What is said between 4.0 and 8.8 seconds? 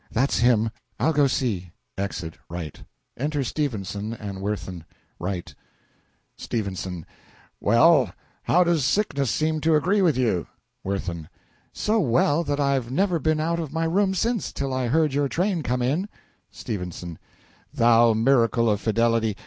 and WIRTHIN. R. S. Well, how